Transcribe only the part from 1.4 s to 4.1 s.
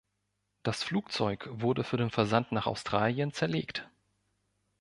wurde für den Versand nach Australien zerlegt.